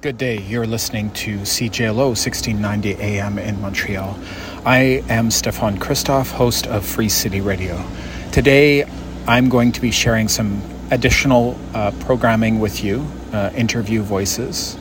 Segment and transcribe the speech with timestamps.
[0.00, 0.38] Good day.
[0.38, 4.16] You're listening to CJLO 1690 AM in Montreal.
[4.64, 7.84] I am Stefan Christoff, host of Free City Radio.
[8.30, 8.88] Today,
[9.26, 14.78] I'm going to be sharing some additional uh, programming with you, uh, interview voices.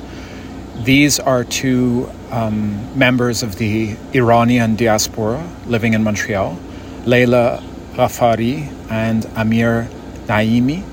[0.83, 6.59] These are two um, members of the Iranian diaspora living in Montreal,
[7.07, 7.63] Leila
[7.93, 9.89] Ghaffari and Amir
[10.27, 10.83] Naimi.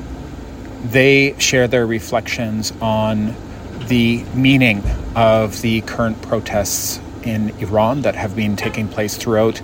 [0.83, 3.37] They share their reflections on
[3.89, 4.83] the meaning
[5.15, 9.57] of the current protests in Iran that have been taking place throughout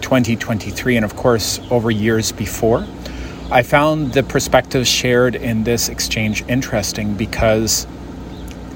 [0.00, 2.86] 2023 and, of course, over years before.
[3.50, 7.86] I found the perspectives shared in this exchange interesting because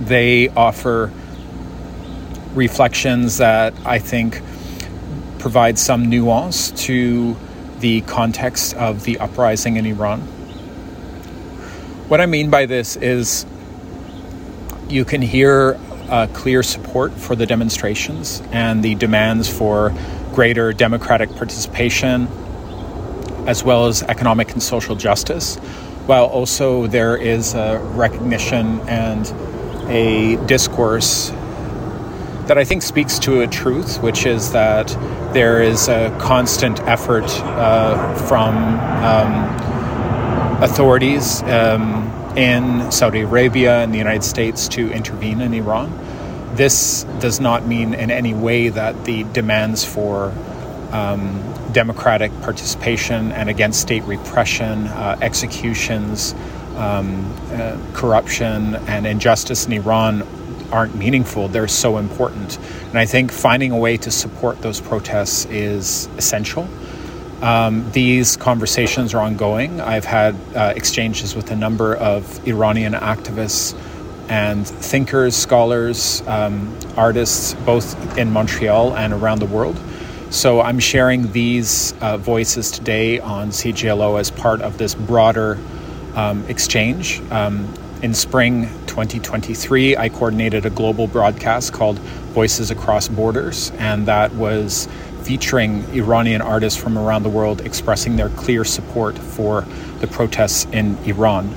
[0.01, 1.13] they offer
[2.55, 4.41] reflections that I think
[5.39, 7.37] provide some nuance to
[7.81, 10.21] the context of the uprising in Iran.
[12.09, 13.47] What I mean by this is
[14.91, 19.95] you can hear uh, clear support for the demonstrations and the demands for
[20.33, 22.27] greater democratic participation,
[23.47, 25.57] as well as economic and social justice,
[26.07, 29.33] while also there is a recognition and
[29.89, 31.31] a discourse
[32.47, 34.89] that I think speaks to a truth, which is that
[35.33, 38.57] there is a constant effort uh, from
[39.05, 41.43] um, authorities.
[41.45, 45.93] Um, in Saudi Arabia and the United States to intervene in Iran.
[46.55, 50.33] This does not mean in any way that the demands for
[50.91, 56.35] um, democratic participation and against state repression, uh, executions,
[56.79, 60.27] um, uh, corruption, and injustice in Iran
[60.73, 61.49] aren't meaningful.
[61.49, 62.59] They're so important.
[62.89, 66.67] And I think finding a way to support those protests is essential.
[67.43, 69.81] Um, these conversations are ongoing.
[69.81, 73.75] I've had uh, exchanges with a number of Iranian activists
[74.29, 79.81] and thinkers, scholars, um, artists, both in Montreal and around the world.
[80.31, 85.59] So I'm sharing these uh, voices today on CJLO as part of this broader
[86.15, 87.21] um, exchange.
[87.31, 94.33] Um, in spring 2023, I coordinated a global broadcast called Voices Across Borders, and that
[94.35, 94.89] was
[95.23, 99.63] featuring Iranian artists from around the world expressing their clear support for
[100.01, 101.55] the protests in Iran.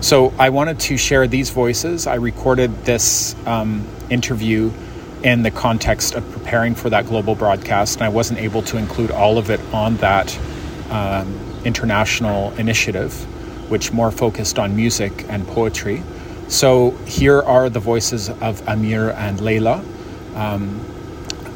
[0.00, 2.06] So I wanted to share these voices.
[2.06, 4.70] I recorded this um, interview
[5.22, 9.10] in the context of preparing for that global broadcast, and I wasn't able to include
[9.10, 10.38] all of it on that
[10.90, 13.14] um, international initiative,
[13.70, 16.02] which more focused on music and poetry.
[16.48, 19.82] So here are the voices of Amir and Leila.
[20.34, 20.84] Um,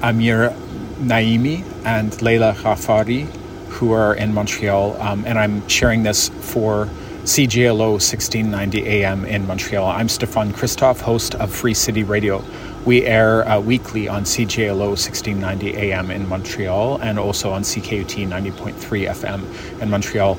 [0.03, 0.57] Amir
[0.99, 3.27] Naimi and Leila Ghaffari,
[3.69, 6.87] who are in Montreal, um, and I'm sharing this for
[7.23, 9.87] CJLO 1690 AM in Montreal.
[9.87, 12.43] I'm Stefan Christoff, host of Free City Radio.
[12.85, 18.73] We air uh, weekly on CJLO 1690 AM in Montreal and also on CKUT 90.3
[18.75, 20.37] FM in Montreal.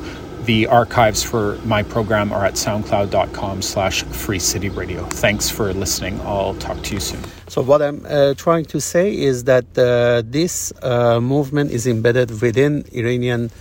[0.49, 5.05] The archives for my program are at soundcloud.com slash free city radio.
[5.05, 6.19] Thanks for listening.
[6.21, 7.21] I'll talk to you soon.
[7.47, 12.41] So what I'm uh, trying to say is that uh, this uh, movement is embedded
[12.41, 13.51] within Iranian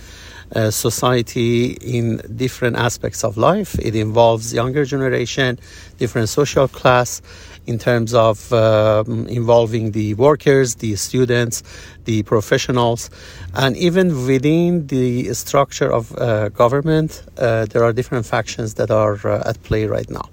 [0.55, 3.77] uh, society in different aspects of life.
[3.77, 5.59] It involves younger generation,
[5.99, 7.21] different social class,
[7.69, 11.61] in terms of um, involving the workers, the students,
[12.05, 13.11] the professionals,
[13.53, 19.19] and even within the structure of uh, government, uh, there are different factions that are
[19.27, 20.27] uh, at play right now.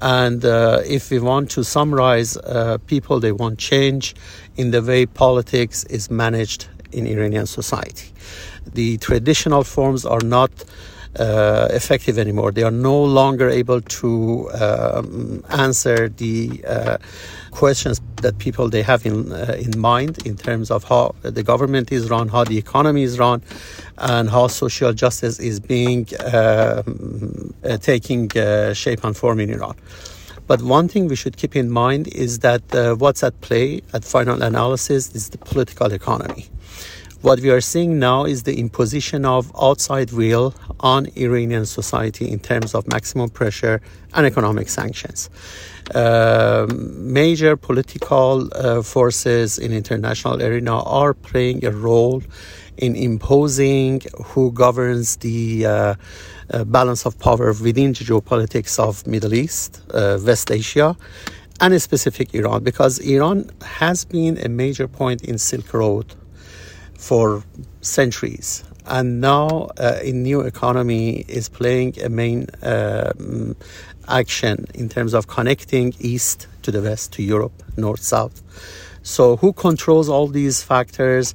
[0.00, 4.14] And uh, if we want to summarize, uh, people they want change
[4.56, 8.08] in the way politics is managed in Iranian society.
[8.72, 10.50] The traditional forms are not
[11.18, 12.52] uh, effective anymore.
[12.52, 16.98] They are no longer able to um, answer the uh,
[17.50, 21.92] questions that people they have in uh, in mind in terms of how the government
[21.92, 23.42] is run, how the economy is run,
[23.98, 29.76] and how social justice is being um, uh, taking uh, shape and form in Iran.
[30.46, 34.04] But one thing we should keep in mind is that uh, what's at play at
[34.04, 36.48] final analysis is the political economy.
[37.22, 42.40] What we are seeing now is the imposition of outside will on Iranian society in
[42.40, 43.80] terms of maximum pressure
[44.12, 45.30] and economic sanctions.
[45.94, 52.24] Uh, major political uh, forces in international arena are playing a role
[52.78, 55.94] in imposing who governs the uh,
[56.50, 60.96] uh balance of power within the geopolitics of Middle East, uh, West Asia,
[61.60, 66.16] and a specific Iran, because Iran has been a major point in Silk Road
[67.02, 67.42] for
[67.80, 73.12] centuries and now uh, in new economy is playing a main uh,
[74.08, 78.42] action in terms of connecting east to the west, to Europe, north, south.
[79.02, 81.34] So, who controls all these factors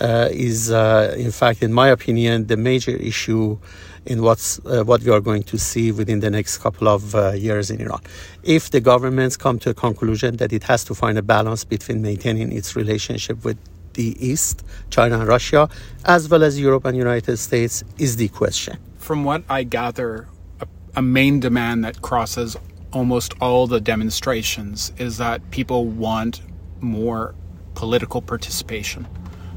[0.00, 3.58] uh, is, uh, in fact, in my opinion, the major issue
[4.06, 7.32] in what's uh, what we are going to see within the next couple of uh,
[7.32, 8.00] years in Iran.
[8.42, 12.02] If the governments come to a conclusion that it has to find a balance between
[12.02, 13.58] maintaining its relationship with
[13.94, 15.68] the East, China and Russia,
[16.04, 18.78] as well as Europe and United States, is the question.
[18.98, 20.28] From what I gather,
[20.60, 20.66] a,
[20.96, 22.56] a main demand that crosses
[22.92, 26.42] almost all the demonstrations is that people want
[26.80, 27.34] more
[27.74, 29.06] political participation,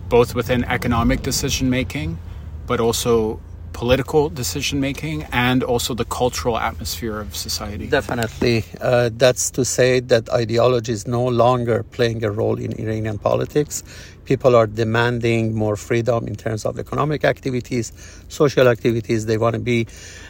[0.09, 2.17] both within economic decision making,
[2.65, 3.39] but also
[3.73, 7.87] political decision making and also the cultural atmosphere of society.
[7.87, 8.63] Definitely.
[8.79, 13.83] Uh, that's to say that ideology is no longer playing a role in Iranian politics.
[14.25, 17.93] People are demanding more freedom in terms of economic activities,
[18.27, 19.25] social activities.
[19.25, 19.87] They want to be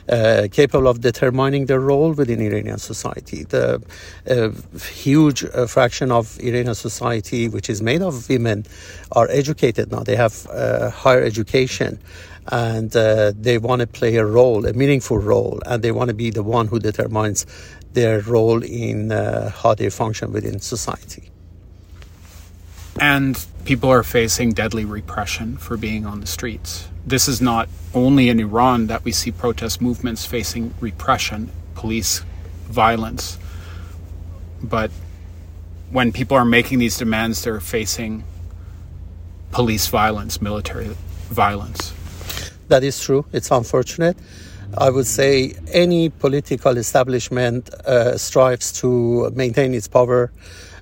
[0.10, 3.44] uh, capable of determining their role within Iranian society.
[3.44, 3.82] The
[4.30, 8.66] uh, huge uh, fraction of Iranian society, which is made of women,
[9.14, 10.04] are educated now.
[10.04, 12.00] They have uh, higher education
[12.48, 16.14] and uh, they want to play a role, a meaningful role, and they want to
[16.14, 17.46] be the one who determines
[17.94, 21.32] their role in uh, how they function within society.
[23.00, 26.88] And people are facing deadly repression for being on the streets.
[27.06, 32.24] This is not only in Iran that we see protest movements facing repression, police
[32.68, 33.38] violence,
[34.62, 34.92] but
[35.92, 38.24] when people are making these demands, they're facing
[39.52, 40.90] police violence, military
[41.30, 41.94] violence.
[42.68, 43.26] That is true.
[43.32, 44.18] It's unfortunate.
[44.78, 50.32] I would say any political establishment uh, strives to maintain its power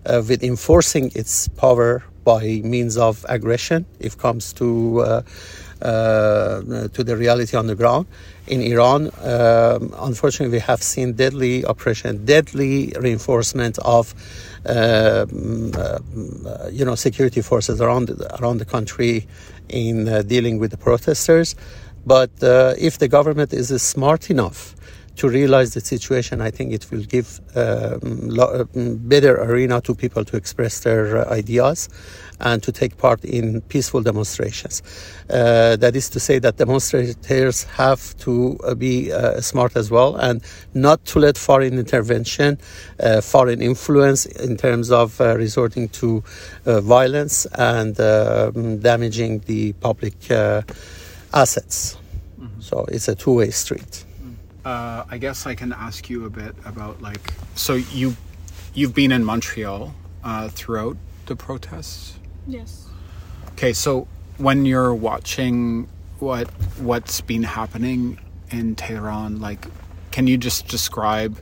[0.05, 5.21] uh, with enforcing its power by means of aggression if it comes to uh,
[5.81, 6.61] uh,
[6.94, 8.07] to the reality on the ground.
[8.47, 14.13] In Iran, um, unfortunately, we have seen deadly oppression, deadly reinforcement of
[14.65, 16.00] um, uh,
[16.71, 19.27] you know security forces around around the country
[19.69, 21.55] in uh, dealing with the protesters.
[22.05, 24.75] But uh, if the government is smart enough
[25.15, 28.30] to realize the situation, I think it will give um,
[29.07, 31.89] better arena to people to express their uh, ideas
[32.39, 34.81] and to take part in peaceful demonstrations.
[35.30, 40.15] Uh, that is to say that demonstrators have to uh, be uh, smart as well
[40.15, 40.42] and
[40.74, 42.57] not to let foreign intervention,
[43.00, 46.24] uh, foreign influence in terms of uh, resorting to
[46.65, 50.15] violence and um, damaging the public
[51.33, 51.98] assets.
[52.39, 52.62] Mm-hmm.
[52.62, 54.06] So it's a two way street.
[54.65, 58.15] Uh, I guess I can ask you a bit about like so you
[58.74, 59.94] you've been in Montreal
[60.24, 62.18] uh, throughout the protests.
[62.48, 62.88] Yes.
[63.51, 64.07] Okay, so
[64.38, 65.88] when you're watching
[66.19, 66.48] what
[66.80, 68.19] what's been happening
[68.51, 69.65] in Tehran, like,
[70.12, 71.39] can you just describe?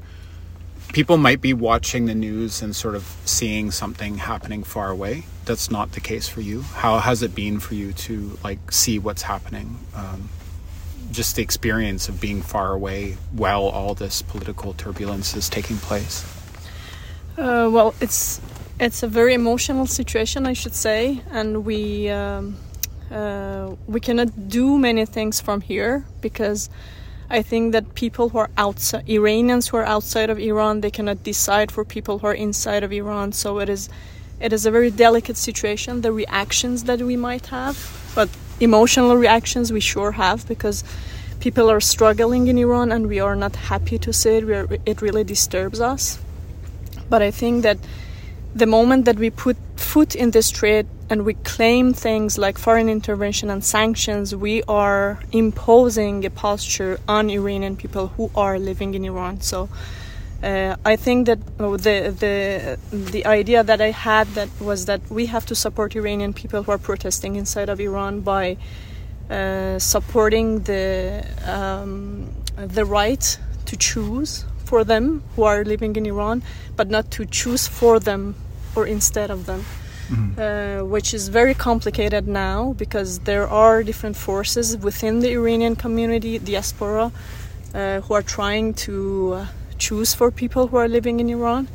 [0.94, 5.24] People might be watching the news and sort of seeing something happening far away.
[5.46, 6.64] That's not the case for you.
[6.64, 9.80] How has it been for you to like see what's happening?
[9.96, 10.30] Um,
[11.12, 16.26] just the experience of being far away while all this political turbulence is taking place?
[17.38, 18.42] Uh, well, it's
[18.80, 22.58] it's a very emotional situation, I should say, and we um,
[23.12, 26.70] uh, we cannot do many things from here because
[27.30, 31.24] I think that people who are outside, Iranians who are outside of Iran, they cannot
[31.24, 33.32] decide for people who are inside of Iran.
[33.32, 33.90] So it is
[34.42, 36.02] it is a very delicate situation.
[36.02, 37.78] The reactions that we might have,
[38.62, 40.84] emotional reactions we sure have because
[41.40, 44.44] people are struggling in Iran and we are not happy to see it.
[44.44, 46.20] Are, it really disturbs us.
[47.10, 47.80] But I think that
[48.56, 52.88] the moment that we put foot in the street and we claim things like foreign
[52.88, 59.04] intervention and sanctions, we are imposing a posture on Iranian people who are living in
[59.04, 59.42] Iran.
[59.42, 59.68] So
[60.44, 65.28] uh, I think that the the the idea that I had that was that we
[65.28, 68.58] have to support Iranian people who are protesting inside of Iran by
[69.30, 76.42] uh, supporting the um, the right to choose for them who are living in Iran,
[76.76, 78.36] but not to choose for them
[78.76, 79.64] or instead of them.
[80.10, 80.42] Mm-hmm.
[80.42, 86.38] Uh, which is very complicated now because there are different forces within the Iranian community,
[86.38, 87.14] diaspora,
[87.74, 89.46] uh, who are trying to uh,
[89.82, 91.68] choose for people who are living in Iran.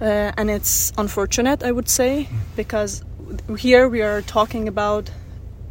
[0.00, 3.02] Uh, and it's unfortunate, I would say, because
[3.58, 5.10] here we are talking about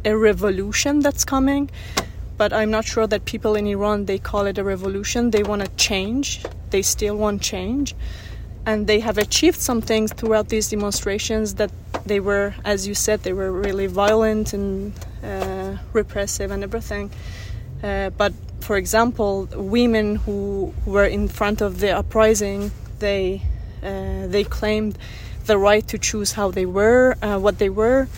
[0.04, 1.70] a revolution that's coming,
[2.36, 5.30] but I'm not sure that people in Iran they call it a revolution.
[5.30, 6.42] They want to change.
[6.70, 7.94] They still want change,
[8.66, 11.70] and they have achieved some things throughout these demonstrations that
[12.04, 14.92] they were, as you said, they were really violent and
[15.22, 17.10] uh, repressive and everything.
[17.82, 18.32] Uh, but
[18.64, 23.42] for example, women who were in front of the uprising, they
[23.82, 24.96] uh, they claimed
[25.44, 28.08] the right to choose how they were, uh, what they were,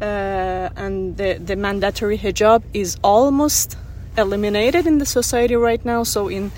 [0.00, 3.76] uh, and the, the mandatory hijab is almost
[4.16, 6.04] eliminated in the society right now.
[6.04, 6.52] So in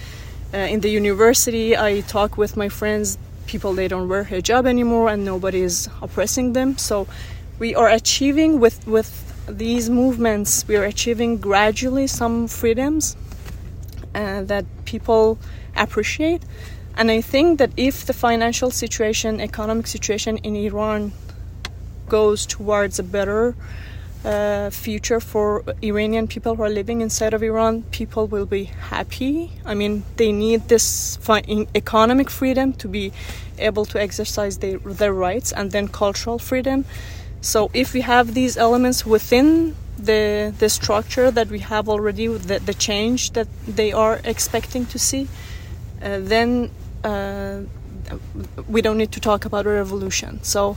[0.53, 3.17] uh, in the university, I talk with my friends.
[3.47, 6.77] People they don't wear hijab anymore, and nobody is oppressing them.
[6.77, 7.07] So
[7.59, 9.11] we are achieving with with
[9.49, 10.69] these movements.
[10.69, 13.17] We are achieving gradually some freedoms
[14.15, 15.39] uh, that people
[15.77, 16.43] appreciate.
[16.97, 21.13] And I think that if the financial situation, economic situation in Iran
[22.09, 23.55] goes towards a better
[24.25, 29.53] uh, future for Iranian people who are living inside of Iran, people will be happy.
[29.65, 33.13] I mean, they need this fi- economic freedom to be
[33.59, 36.85] able to exercise their, their rights and then cultural freedom.
[37.41, 42.59] So, if we have these elements within the, the structure that we have already, the,
[42.59, 45.29] the change that they are expecting to see,
[46.03, 46.71] uh, then
[47.05, 47.61] uh,
[48.69, 50.43] we don't need to talk about a revolution.
[50.43, 50.77] So,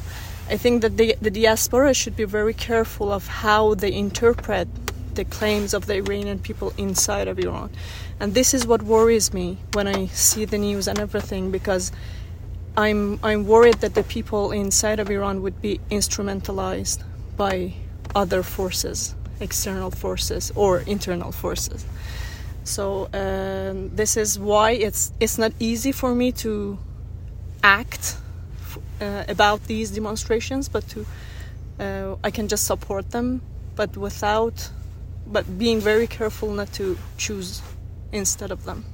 [0.49, 4.67] I think that the, the diaspora should be very careful of how they interpret
[5.15, 7.69] the claims of the Iranian people inside of Iran.
[8.19, 11.91] And this is what worries me when I see the news and everything because
[12.75, 17.03] I'm I'm worried that the people inside of Iran would be instrumentalized
[17.37, 17.73] by
[18.15, 21.85] other forces, external forces or internal forces.
[22.63, 26.77] So um, this is why it's it's not easy for me to
[27.61, 28.17] act
[29.01, 31.05] uh, about these demonstrations, but to
[31.79, 33.41] uh, I can just support them,
[33.75, 34.69] but without,
[35.27, 37.61] but being very careful not to choose
[38.11, 38.85] instead of them.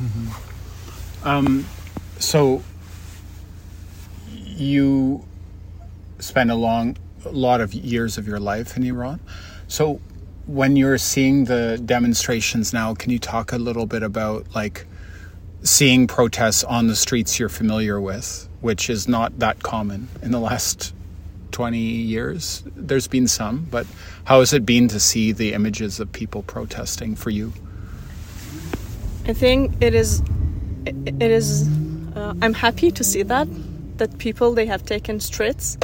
[0.00, 1.28] Mm-hmm.
[1.28, 1.66] Um,
[2.18, 2.62] so
[4.34, 5.24] you
[6.18, 6.96] spend a long,
[7.30, 9.20] lot of years of your life in Iran.
[9.68, 10.00] So
[10.46, 14.86] when you're seeing the demonstrations now, can you talk a little bit about like
[15.62, 18.48] seeing protests on the streets you're familiar with?
[18.62, 20.94] which is not that common in the last
[21.50, 22.62] 20 years.
[22.76, 23.86] There's been some, but
[24.24, 27.52] how has it been to see the images of people protesting for you?
[29.26, 30.22] I think it is.
[30.86, 31.68] It is.
[32.16, 33.48] Uh, I'm happy to see that
[33.98, 35.76] that people they have taken streets,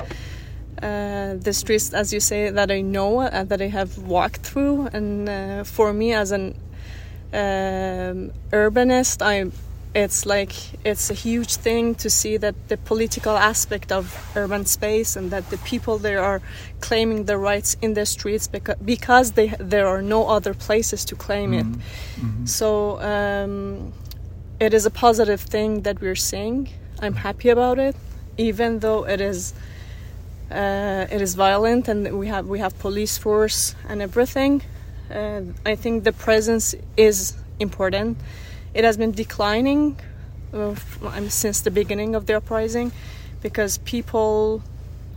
[0.82, 4.88] uh, the streets as you say that I know uh, that I have walked through,
[4.92, 6.54] and uh, for me as an
[7.32, 9.50] um, urbanist, I
[9.94, 10.52] it's like
[10.84, 14.04] it's a huge thing to see that the political aspect of
[14.36, 16.40] urban space and that the people there are
[16.80, 21.16] claiming their rights in the streets because because they there are no other places to
[21.16, 21.72] claim mm-hmm.
[21.72, 21.78] it.
[22.20, 22.46] Mm-hmm.
[22.46, 23.92] So um,
[24.60, 26.68] it is a positive thing that we're seeing.
[27.00, 27.96] I'm happy about it,
[28.36, 29.54] even though it is
[30.50, 34.62] uh, it is violent and we have we have police force and everything.
[35.10, 38.18] Uh, I think the presence is important.
[38.74, 39.98] It has been declining
[40.52, 40.74] uh,
[41.28, 42.92] since the beginning of the uprising
[43.42, 44.62] because people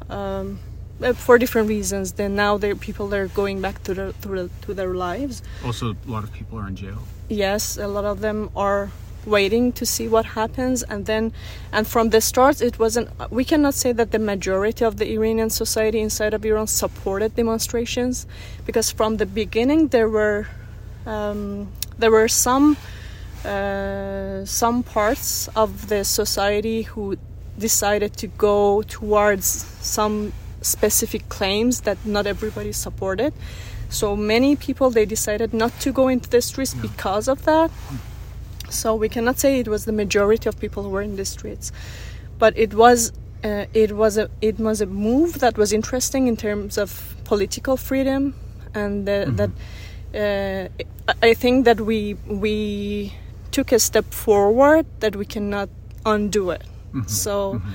[0.09, 0.59] um,
[1.01, 4.73] uh, for different reasons then now they people they're going back to their to, to
[4.73, 5.41] their lives.
[5.65, 6.99] Also a lot of people are in jail.
[7.29, 8.91] Yes a lot of them are
[9.25, 11.31] waiting to see what happens and then
[11.71, 15.49] and from the start it wasn't we cannot say that the majority of the iranian
[15.49, 18.25] society inside of iran supported demonstrations
[18.65, 20.47] because from the beginning there were
[21.05, 22.77] um, there were some
[23.45, 27.17] uh, some parts of the society who
[27.57, 33.33] decided to go towards some specific claims that not everybody supported.
[33.89, 37.71] So many people they decided not to go into the streets because of that.
[38.71, 41.71] So we cannot say it was the majority of people who were in the streets,
[42.39, 43.11] but it was
[43.43, 47.77] uh, it was a it was a move that was interesting in terms of political
[47.77, 48.33] freedom,
[48.73, 49.35] and uh, mm-hmm.
[49.35, 49.51] that
[50.13, 53.13] uh, I think that we we
[53.51, 55.69] took a step forward that we cannot
[56.05, 56.63] undo it.
[56.93, 57.07] Mm-hmm.
[57.07, 57.69] So mm-hmm.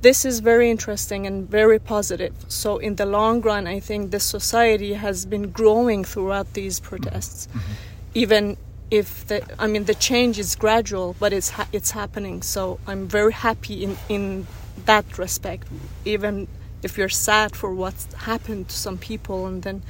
[0.00, 2.34] this is very interesting and very positive.
[2.48, 7.48] So in the long run, I think the society has been growing throughout these protests,
[7.48, 7.72] mm-hmm.
[8.14, 8.56] even
[8.90, 12.42] if the I mean the change is gradual, but it's ha- it's happening.
[12.42, 14.46] So I'm very happy in in
[14.86, 15.68] that respect,
[16.04, 16.48] even
[16.82, 19.82] if you're sad for what's happened to some people and then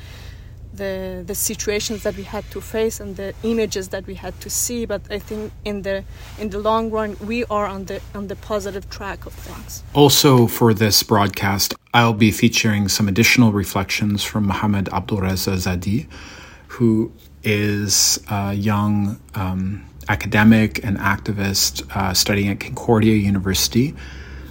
[0.75, 4.49] the the situations that we had to face and the images that we had to
[4.49, 6.05] see but i think in the
[6.38, 10.47] in the long run we are on the on the positive track of things also
[10.47, 16.07] for this broadcast i'll be featuring some additional reflections from Mohammad Abdolrezazadeh
[16.69, 23.95] who is a young um, academic and activist uh, studying at concordia university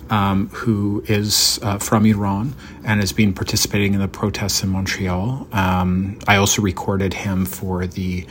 [0.09, 2.53] um, who is uh, from Iran
[2.83, 5.47] and has been participating in the protests in Montreal.
[5.51, 8.25] Um, I also recorded him for the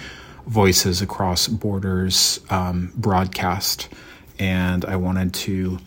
[0.46, 3.88] voices across borders um, broadcast,
[4.38, 5.78] and I wanted to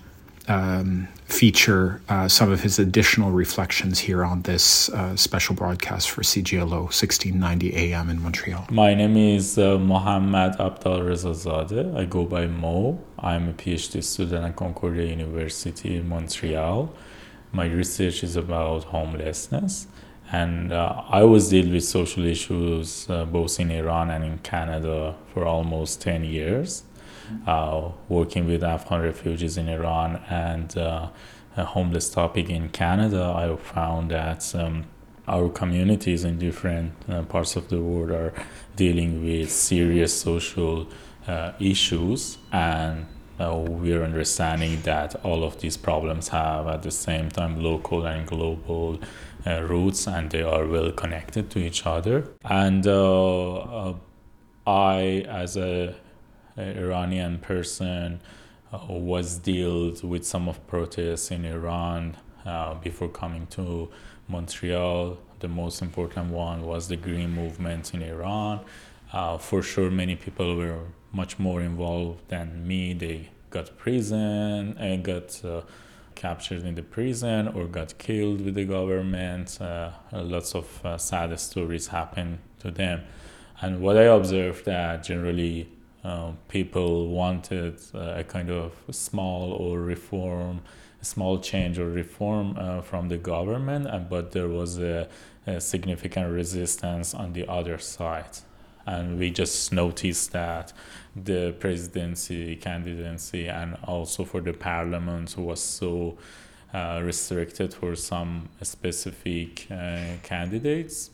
[0.47, 1.07] um,
[1.39, 6.81] feature uh, some of his additional reflections here on this uh, special broadcast for CJLO
[6.91, 8.67] 1690 AM in Montreal.
[8.69, 11.95] My name is uh, Mohammad Abdal Rezazadeh.
[11.95, 12.99] I go by Mo.
[13.17, 16.93] I'm a PhD student at Concordia University in Montreal.
[17.53, 19.87] My research is about homelessness.
[20.33, 25.15] And uh, I was dealing with social issues uh, both in Iran and in Canada
[25.33, 26.83] for almost 10 years
[27.45, 31.09] uh, working with Afghan refugees in Iran and uh,
[31.57, 34.85] a homeless topic in Canada, I found that um,
[35.27, 38.33] our communities in different uh, parts of the world are
[38.75, 40.87] dealing with serious social
[41.27, 43.05] uh, issues and
[43.39, 48.27] uh, we're understanding that all of these problems have at the same time local and
[48.27, 48.99] global
[49.47, 52.27] uh, roots and they are well connected to each other.
[52.43, 52.85] And
[54.67, 55.95] I, as a
[56.59, 58.19] Iranian person
[58.71, 63.89] uh, was dealt with some of protests in Iran uh, before coming to
[64.27, 65.17] Montreal.
[65.39, 68.61] The most important one was the Green Movement in Iran.
[69.11, 70.79] Uh, for sure, many people were
[71.11, 72.93] much more involved than me.
[72.93, 75.61] They got prison and got uh,
[76.15, 79.59] captured in the prison or got killed with the government.
[79.59, 83.01] Uh, lots of uh, sad stories happened to them.
[83.61, 85.69] And what I observed that generally
[86.03, 90.61] um, people wanted uh, a kind of small or reform,
[91.01, 95.07] small change or reform uh, from the government, and, but there was a,
[95.45, 98.37] a, significant resistance on the other side.
[98.85, 100.73] And we just noticed that
[101.15, 106.17] the presidency candidacy and also for the parliament was so
[106.73, 111.11] uh, restricted for some specific uh, candidates.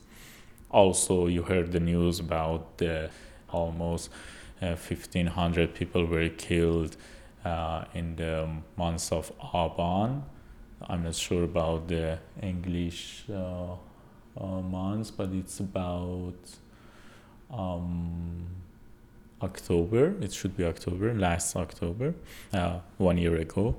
[0.70, 3.10] Also, you heard the news about the
[3.50, 4.10] almost
[4.60, 6.96] 1,500 uh, people were killed
[7.44, 10.22] uh, in the months of Aban.
[10.82, 13.76] I'm not sure about the English uh,
[14.40, 16.34] months, but it's about
[17.50, 18.46] um,
[19.42, 20.14] October.
[20.20, 22.14] It should be October, last October,
[22.52, 23.76] uh, one year ago.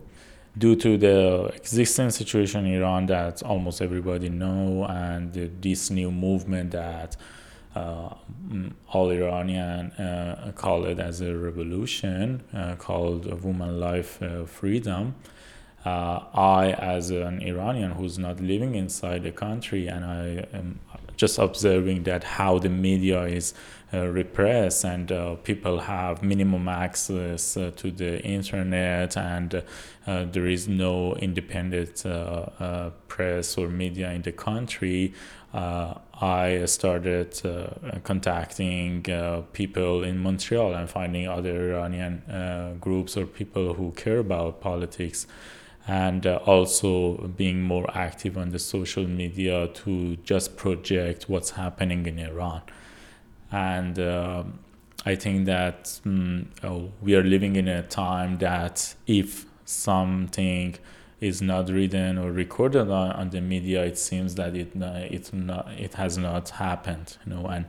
[0.58, 6.72] Due to the existing situation in Iran that almost everybody know, and this new movement
[6.72, 7.16] that
[7.78, 8.16] uh,
[8.94, 15.16] all Iranian uh, call it as a revolution uh, called Woman Life Freedom.
[15.86, 20.80] I, as an Iranian who's not living inside the country, and I am
[21.16, 23.58] just observing that how the media is uh,
[23.94, 29.64] repressed and uh, people have minimum access uh, to the internet and
[30.06, 32.04] there is no independent
[33.08, 35.14] press or media in the country
[35.54, 43.26] uh, I started uh, contacting uh, people in Montreal and finding other Iranian groups or
[43.26, 45.26] people who care about politics
[45.88, 52.06] and uh, also being more active on the social media to just project what's happening
[52.06, 52.62] in Iran.
[53.52, 54.44] And uh,
[55.06, 60.76] I think that um, oh, we are living in a time that if something
[61.20, 65.72] is not written or recorded on, on the media, it seems that it it not
[65.72, 67.18] it has not happened.
[67.26, 67.66] You know, and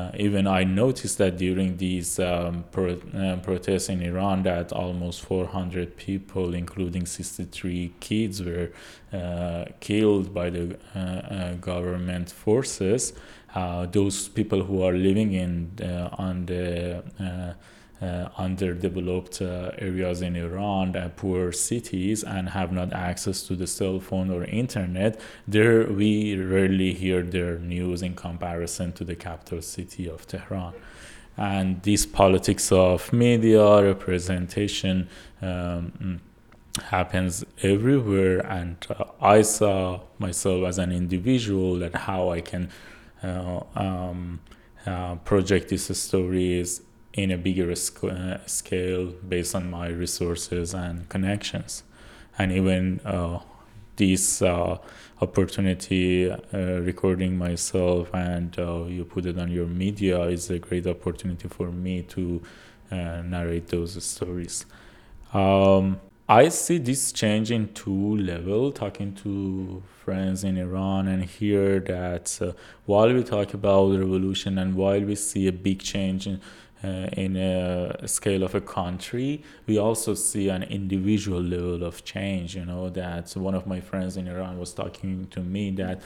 [0.00, 5.20] uh, even I noticed that during these um, pro- uh, protests in Iran, that almost
[5.22, 8.70] 400 people, including 63 kids, were
[9.12, 13.12] uh, killed by the uh, uh, government forces.
[13.54, 15.70] Uh, those people who are living in
[16.18, 17.02] on the
[18.02, 23.66] uh, underdeveloped uh, areas in Iran, uh, poor cities, and have not access to the
[23.66, 29.60] cell phone or internet, there we rarely hear their news in comparison to the capital
[29.60, 30.72] city of Tehran.
[31.36, 35.08] And this politics of media representation
[35.42, 36.20] um,
[36.84, 42.68] happens everywhere, and uh, I saw myself as an individual that how I can uh,
[43.22, 44.40] um,
[44.86, 51.08] uh, project these stories in a bigger sc- uh, scale based on my resources and
[51.08, 51.82] connections.
[52.38, 53.40] And even uh,
[53.96, 54.78] this uh,
[55.20, 60.86] opportunity, uh, recording myself, and uh, you put it on your media, is a great
[60.86, 62.42] opportunity for me to
[62.90, 64.64] uh, narrate those stories.
[65.34, 68.70] Um, I see this change in two level.
[68.70, 72.54] Talking to friends in Iran and hear that
[72.86, 76.40] while we talk about revolution and while we see a big change in
[76.84, 82.54] uh, in a scale of a country, we also see an individual level of change.
[82.54, 86.00] You know, that one of my friends in Iran was talking to me that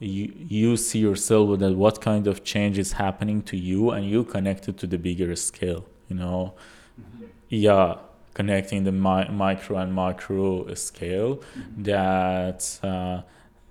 [0.00, 4.22] you you see yourself that what kind of change is happening to you and you
[4.22, 6.52] connect it to the bigger scale you know
[7.00, 7.24] mm-hmm.
[7.48, 7.94] yeah
[8.36, 11.82] connecting the mi- micro and macro scale mm-hmm.
[11.84, 13.22] that uh,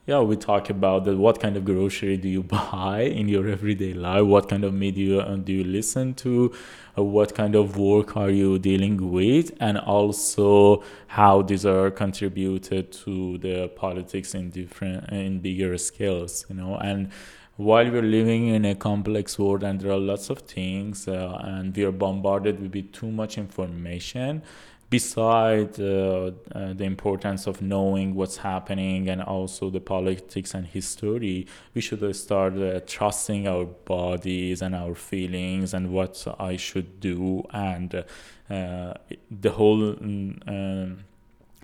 [0.08, 3.94] yeah we talk about that what kind of grocery do you buy in your everyday
[3.94, 4.26] life?
[4.26, 6.52] What kind of media uh, do you listen to?
[6.98, 9.52] Uh, what kind of work are you dealing with?
[9.60, 16.56] And also how these are contributed to the politics in different in bigger scales you
[16.56, 16.76] know?
[16.78, 17.12] And
[17.58, 21.76] while we're living in a complex world and there are lots of things uh, and
[21.76, 24.42] we are bombarded with too much information
[24.90, 31.48] beside uh, uh, the importance of knowing what's happening and also the politics and history,
[31.74, 37.44] we should start uh, trusting our bodies and our feelings and what I should do.
[37.52, 38.06] And
[38.50, 38.94] uh,
[39.32, 41.04] the whole um,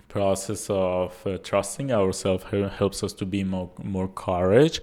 [0.10, 2.44] process of uh, trusting ourselves
[2.78, 4.82] helps us to be more, more courage.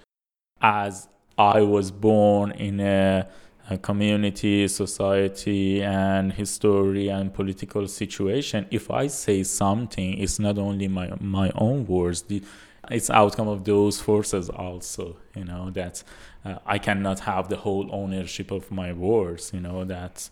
[0.61, 3.29] As I was born in a
[3.77, 8.67] community, society, and history and political situation.
[8.71, 12.23] If I say something, it's not only my my own words.
[12.23, 12.43] The,
[12.91, 15.19] it's outcome of those forces also.
[15.37, 16.03] You know that
[16.45, 19.53] uh, I cannot have the whole ownership of my words.
[19.53, 20.31] You know that.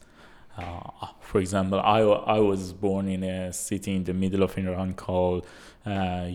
[0.57, 4.95] Uh, for example, I, I was born in a city in the middle of Iran
[4.95, 5.47] called
[5.85, 6.27] uh,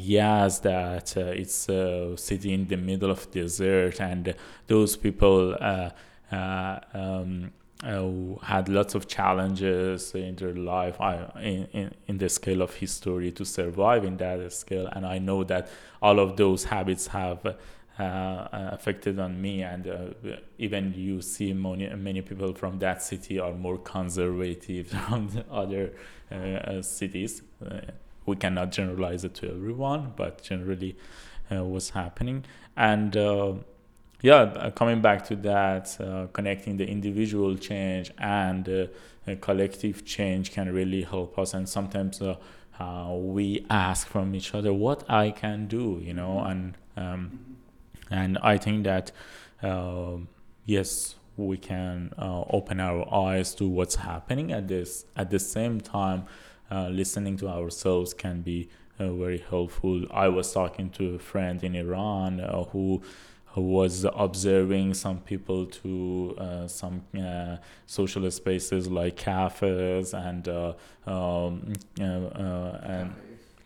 [0.60, 4.36] that uh, it's a city in the middle of desert, and
[4.68, 5.90] those people uh,
[6.32, 7.52] uh, um,
[7.84, 10.98] uh, had lots of challenges in their life
[11.38, 14.88] in, in, in the scale of history to survive in that scale.
[14.88, 15.68] And I know that
[16.02, 17.54] all of those habits have uh,
[18.00, 19.64] affected on me.
[19.64, 25.44] And uh, even you see many, many people from that city are more conservative than
[25.52, 25.94] other
[26.32, 27.42] uh, cities.
[28.26, 30.96] we cannot generalize it to everyone, but generally
[31.50, 32.46] what's happening.
[32.78, 33.16] And
[34.22, 40.52] yeah, uh, coming back to that, uh, connecting the individual change and uh, collective change
[40.52, 41.54] can really help us.
[41.54, 42.36] And sometimes uh,
[43.12, 47.51] we ask from each other what I can do, you know, and um,
[48.12, 49.12] and I think that
[49.64, 50.18] uh,
[50.66, 55.06] yes, we can uh, open our eyes to what's happening at this.
[55.16, 56.26] At the same time,
[56.70, 58.70] listening to ourselves can be
[59.00, 60.06] very helpful.
[60.12, 62.40] I was talking to a friend in Iran
[62.72, 63.02] who
[63.56, 70.74] was observing some people to uh, some uh, social spaces like cafes and uh,
[71.06, 73.14] um, uh, uh, and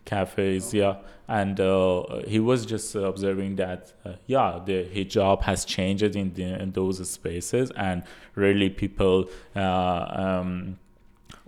[0.06, 0.98] cafes yeah.
[1.28, 3.94] And uh, he was just observing that
[4.28, 8.04] yeah the hijab has changed in, the, in those spaces and
[8.36, 10.78] really people um,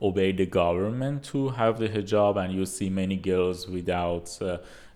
[0.01, 4.39] obey the government to have the hijab and you see many girls without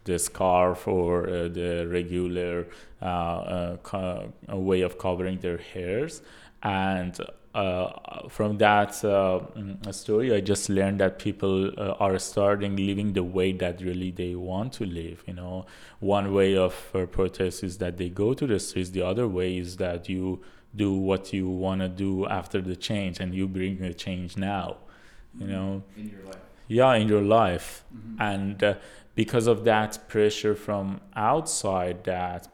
[0.04, 2.68] the scarf or uh, the regular
[3.02, 6.22] uh, uh, co- way of covering their hairs.
[6.64, 7.20] And
[7.54, 13.14] uh, from that uh, mm, story, I just learned that people uh, are starting living
[13.14, 15.24] the way that really they want to live.
[15.28, 15.66] You know,
[16.00, 16.74] one way of
[17.12, 18.92] protest is that they go to the streets.
[18.92, 20.42] The other way is that you
[20.76, 24.78] do what you want to do after the change, and you bring the change now.
[25.38, 26.36] You know, in your life.
[26.68, 28.22] Yeah, in your life, mm-hmm.
[28.22, 28.78] and
[29.16, 32.48] because of that pressure from outside that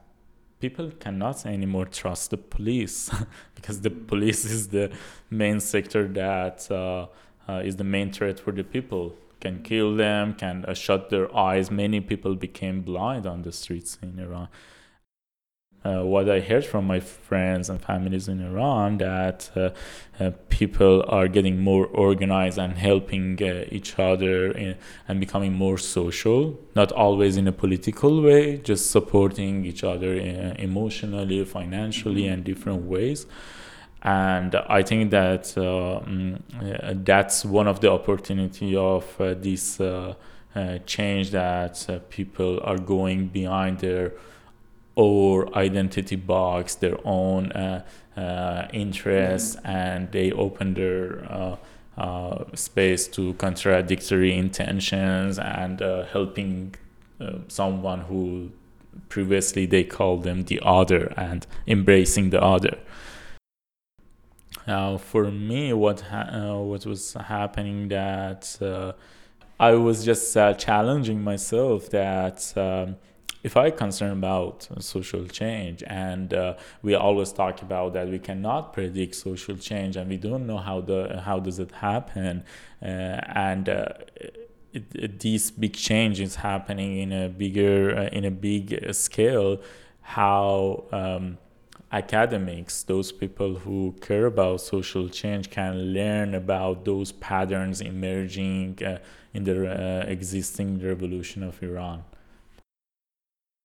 [0.59, 3.09] people cannot anymore trust the police
[3.55, 4.91] because the police is the
[5.29, 7.07] main sector that uh,
[7.49, 9.15] uh, is the main threat for the people.
[9.39, 11.69] Can kill them can uh, shut their eyes.
[11.69, 14.47] Many people became blind on the streets in iran
[15.83, 19.69] uh, what I heard from my friends and families in Iran that uh,
[20.19, 24.75] uh, people are getting more organized and helping uh, each other in,
[25.07, 30.61] and becoming more social, not always in a political way, just supporting each other uh,
[30.61, 33.25] emotionally, financially, and different ways.
[34.01, 39.79] And I think that uh, mm, that's one of the opportunity of this
[40.85, 44.13] change that people are going behind their
[44.97, 47.83] or identity box their own uh,
[48.17, 49.67] uh, interests mm-hmm.
[49.67, 51.55] and they open their uh,
[51.99, 56.73] uh, space to contradictory intentions and uh, helping
[57.21, 58.51] uh, someone who
[59.07, 62.75] previously they called them the other and embracing the other.
[64.65, 68.57] Now, for me, what ha- what was happening that
[69.60, 72.51] I was just challenging myself that.
[72.57, 72.95] Um,
[73.47, 76.55] if I concern about social change, and uh,
[76.86, 80.77] we always talk about that we cannot predict social change, and we don't know how
[80.89, 82.33] the how does it happen,
[82.81, 82.86] uh,
[83.49, 83.86] and uh,
[84.77, 88.65] it, it, these big changes happening in a bigger uh, in a big
[89.05, 89.51] scale
[90.19, 91.38] how um,
[91.91, 98.97] academics, those people who care about social change, can learn about those patterns emerging uh,
[99.33, 102.03] in the uh, existing revolution of Iran.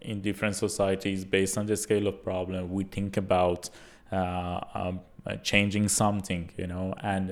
[0.05, 3.71] In different societies, based on the scale of problem, we think about
[4.11, 7.31] uh, um, uh, changing something, you know, and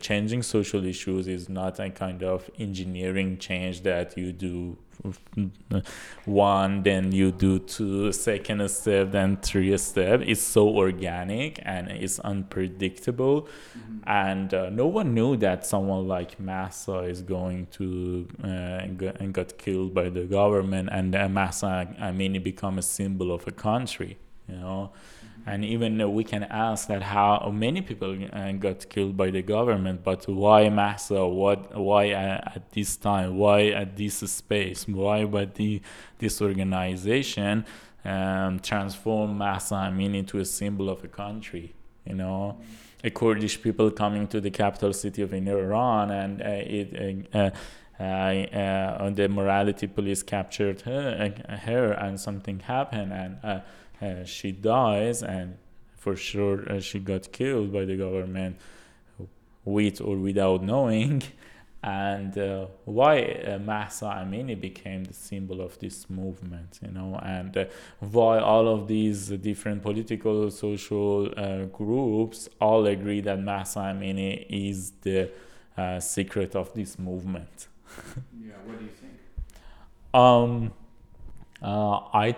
[0.00, 4.78] changing social issues is not a kind of engineering change that you do
[6.24, 10.22] one, then you do two, second step, then three step.
[10.24, 13.98] It's so organic and it's unpredictable, mm-hmm.
[14.06, 19.58] and uh, no one knew that someone like Mahsa is going to uh, and got
[19.58, 24.16] killed by the government, and uh, mean, Amini become a symbol of a country,
[24.48, 24.92] you know
[25.46, 30.02] and even we can ask that how many people uh, got killed by the government
[30.02, 31.26] but why Mahsa?
[31.26, 33.36] What why at this time?
[33.36, 34.88] Why at this space?
[34.88, 35.80] Why by the
[36.18, 37.64] this organization
[38.04, 39.74] um, transform Mahsa?
[39.74, 41.74] Amini into a symbol of a country
[42.06, 42.58] you know?
[43.04, 47.50] A Kurdish people coming to the capital city of Iran and uh, it uh,
[47.98, 53.62] uh, uh, the morality police captured her, uh, her and something happened and
[54.02, 55.56] uh, she dies and
[55.96, 58.56] for sure uh, she got killed by the government
[59.64, 61.22] with or without knowing
[61.86, 67.56] and uh, why uh, Mahsa Amini became the symbol of this movement, you know, and
[67.56, 67.64] uh,
[68.00, 74.92] why all of these different political, social uh, groups all agree that Mahsa Amini is
[75.02, 75.30] the
[75.78, 77.68] uh, secret of this movement.
[78.36, 79.12] yeah, what do you think?
[80.12, 80.72] Um,
[81.62, 82.34] I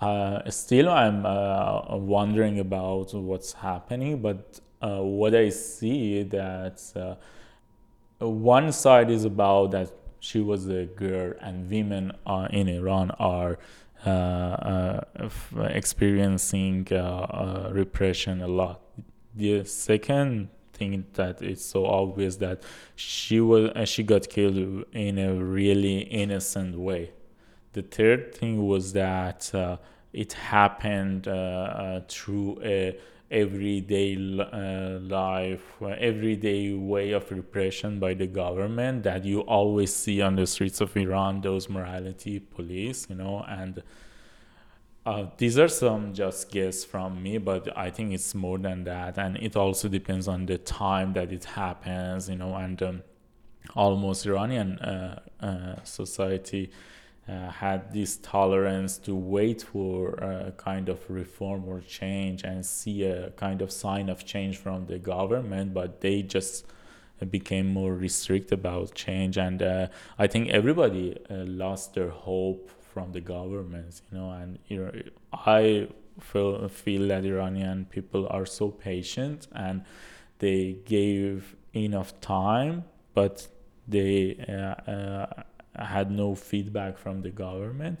[0.00, 8.26] uh, still, I'm uh, wondering about what's happening, but uh, what I see that uh,
[8.26, 12.12] one side is about that she was a girl and women
[12.50, 13.58] in Iran are
[14.04, 15.00] uh, uh,
[15.70, 16.86] experiencing
[17.70, 18.80] repression a lot.
[19.34, 22.62] The second thing that it's so obvious that
[22.96, 27.12] she was she got killed in a really innocent way
[27.76, 29.76] the third thing was that uh,
[30.14, 32.98] it happened uh, uh through a
[33.30, 40.36] everyday uh, life, everyday way of repression by the government that you always see on
[40.36, 43.82] the streets of Iran, those morality police, you know, and
[45.04, 49.18] uh, these are some just guess from me, but I think it's more than that,
[49.18, 53.02] and it also depends on the time that it happens, you know, and um,
[53.74, 56.70] almost Iranian uh, uh, society
[57.28, 63.04] uh, had this tolerance to wait for a kind of reform or change and see
[63.04, 66.66] a kind of sign of change from the government, but they just
[67.30, 69.38] became more restrict about change.
[69.38, 74.30] And uh, I think everybody uh, lost their hope from the government, you know.
[74.30, 74.92] And you know,
[75.32, 75.88] I
[76.20, 79.84] feel feel that Iranian people are so patient and
[80.38, 82.84] they gave enough time,
[83.14, 83.48] but
[83.88, 85.42] they uh, uh,
[85.78, 87.98] had no feedback from the government,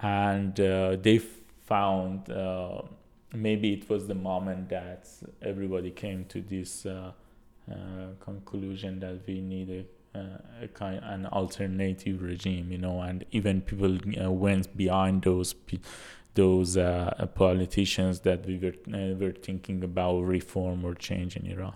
[0.00, 1.18] and uh, they
[1.66, 2.82] found uh,
[3.32, 5.08] maybe it was the moment that
[5.40, 7.12] everybody came to this uh,
[7.70, 7.74] uh
[8.20, 13.60] conclusion that we need a, uh, a, kind an alternative regime, you know, and even
[13.60, 15.54] people uh, went behind those
[16.34, 16.76] those
[17.34, 21.74] politicians that we were were thinking about reform or change in Iran.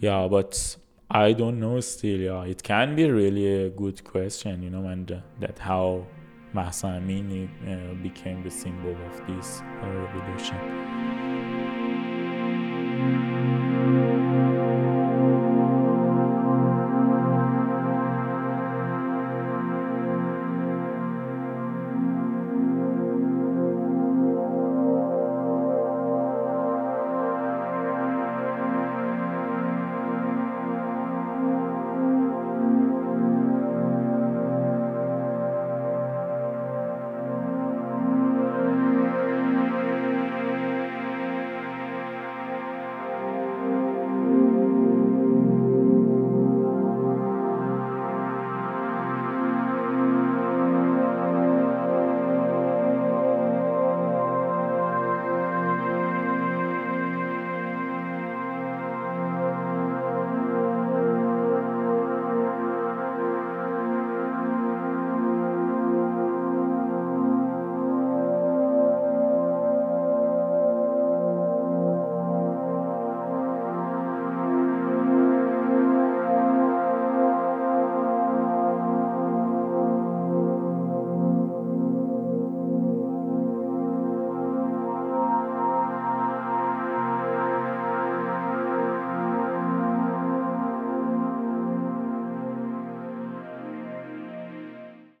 [0.00, 0.76] Yeah, but
[1.10, 2.20] I don't know still.
[2.20, 6.06] Yeah, it can be really a good question, you know, and uh, that how
[6.52, 11.67] Mahsa Amini uh, became the symbol of this uh, revolution.